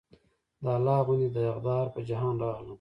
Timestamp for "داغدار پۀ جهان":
1.35-2.35